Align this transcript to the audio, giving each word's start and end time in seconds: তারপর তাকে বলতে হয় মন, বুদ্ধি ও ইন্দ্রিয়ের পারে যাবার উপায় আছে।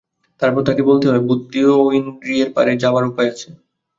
তারপর 0.41 0.61
তাকে 0.63 0.81
বলতে 0.89 1.05
হয় 1.07 1.19
মন, 1.19 1.27
বুদ্ধি 1.29 1.59
ও 1.71 1.97
ইন্দ্রিয়ের 1.97 2.49
পারে 2.55 2.71
যাবার 2.83 3.03
উপায় 3.05 3.29
আছে। 3.33 3.47